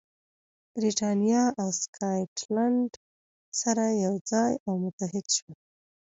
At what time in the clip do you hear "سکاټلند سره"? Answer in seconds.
1.81-3.85